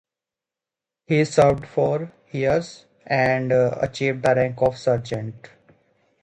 He 1.05 1.23
served 1.25 1.67
for 1.67 2.07
four 2.07 2.13
years 2.31 2.87
and 3.05 3.51
achieved 3.51 4.23
the 4.23 4.33
rank 4.33 4.59
of 4.63 4.75
Sergeant. 4.75 5.51